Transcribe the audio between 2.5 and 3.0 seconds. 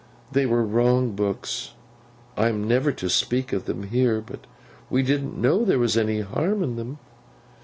never